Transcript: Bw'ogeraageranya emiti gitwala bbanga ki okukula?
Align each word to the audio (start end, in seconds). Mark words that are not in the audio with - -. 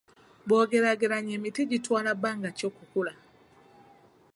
Bw'ogeraageranya 0.47 1.31
emiti 1.37 1.61
gitwala 1.71 2.09
bbanga 2.17 2.49
ki 2.57 2.63
okukula? 2.69 3.13